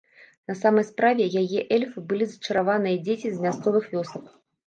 [0.51, 4.25] На самай справе, яе эльфы былі зачараваныя дзеці з мясцовых вёсак.